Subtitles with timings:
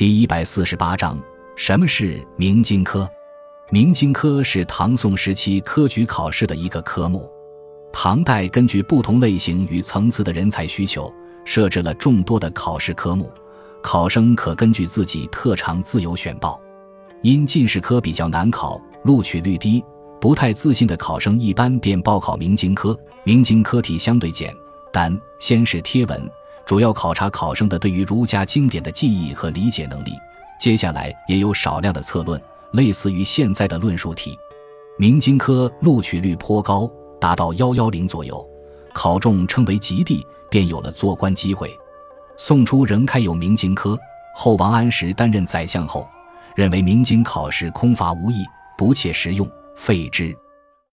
[0.00, 1.22] 第一百四十八章：
[1.56, 3.06] 什么是明经科？
[3.68, 7.30] 明经科是唐宋时期科举考试的一个科目。
[7.92, 11.12] 唐代根据不同类型与层次的人才需求，
[11.44, 13.30] 设置了众多的考试科目，
[13.82, 16.58] 考生可根据自己特长自由选报。
[17.20, 19.84] 因进士科比较难考，录取率低，
[20.18, 22.98] 不太自信的考生一般便报考明经科。
[23.22, 24.50] 明经科题相对简
[24.90, 26.30] 单，先是贴文。
[26.70, 30.12] 主要考察考生的对于儒家经典的记忆和理解能力，
[30.60, 32.40] 接下来也有少量的策论，
[32.74, 34.38] 类似于现在的论述题。
[34.96, 36.88] 明经科录取率颇高，
[37.20, 38.48] 达到幺幺零左右，
[38.94, 41.76] 考中称为及第，便有了做官机会。
[42.36, 43.98] 宋初仍开有明经科，
[44.36, 46.08] 后王安石担任宰相后，
[46.54, 48.44] 认为明经考试空乏无益，
[48.78, 50.32] 不切实用，废之。